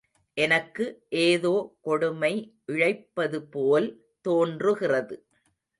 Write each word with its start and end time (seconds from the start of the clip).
எனக்கு 0.37 0.85
ஏதோ 1.09 1.53
கொடுமை 1.81 2.33
இழைப்பதுபோல் 2.65 3.89
தோன்றுகிறது. 4.21 5.15